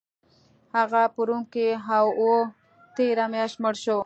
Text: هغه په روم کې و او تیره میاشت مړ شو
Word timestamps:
هغه 0.75 1.01
په 1.13 1.21
روم 1.27 1.41
کې 1.53 1.67
و 2.03 2.05
او 2.19 2.29
تیره 2.95 3.25
میاشت 3.33 3.55
مړ 3.63 3.75
شو 3.83 3.97